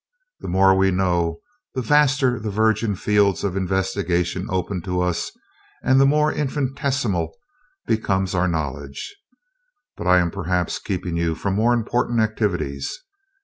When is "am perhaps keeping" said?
10.17-11.17